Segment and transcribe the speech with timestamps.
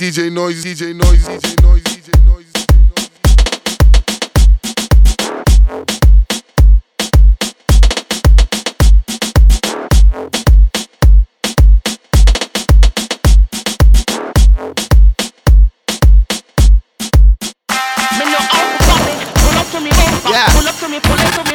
[0.00, 2.46] DJ Noise, DJ Noise, DJ Noise, DJ Noise.
[20.30, 20.48] Yeah.
[20.54, 21.49] Pull up to me, pull up to me.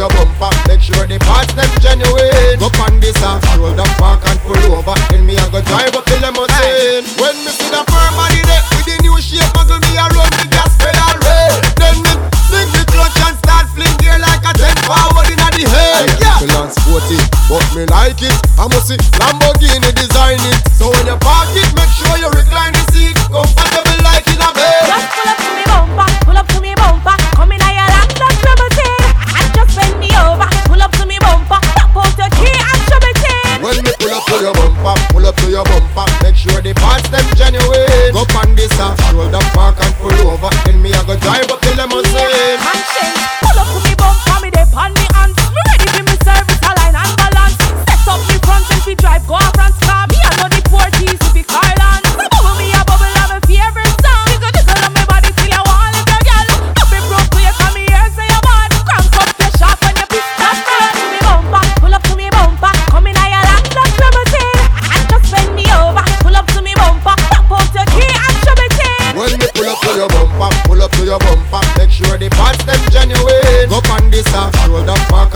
[0.00, 0.48] your bumper.
[0.64, 2.56] Make sure the parts them genuine.
[2.56, 4.96] Go on this ass, roll the park and pull over.
[5.12, 8.64] Then me I go drive up the limousine When me see the firm body there
[8.72, 11.56] With the new shape muggle me a run the gas pedal rail.
[11.76, 12.12] Then me
[12.48, 16.40] sling the clutch and start fling gear Like a 10 power in the hay Yeah,
[16.40, 16.40] yeah.
[16.40, 17.20] Me lance 40,
[17.52, 18.36] but me like it.
[18.56, 19.49] I must see Lambo.
[34.30, 36.06] Pull your bumper, pull up to your bumper.
[36.22, 38.14] Make sure the parts them genuine.
[38.14, 40.14] Go on this uh, shoulder park and pull
[69.60, 71.60] Pull up to your bumper, pull up to your bumper.
[71.76, 73.68] Make sure the parts them genuine.
[73.68, 75.29] Go on this, uh, shoulder back,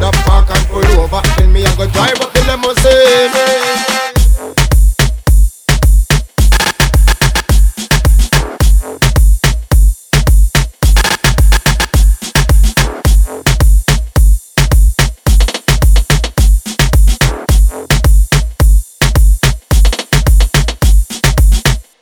[0.00, 1.20] road up, park and pull over.
[1.22, 3.30] Tell me I go drive up the limousine.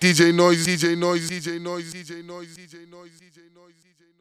[0.01, 4.18] DJ Noise, DJ Noise, DJ Noise, DJ Noise, DJ Noise, DJ Noise, DJ Noise.